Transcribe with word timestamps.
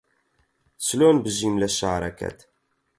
چلۆن 0.85 1.15
بژیم 1.23 1.55
لە 1.61 1.69
شارەکەت 1.77 2.39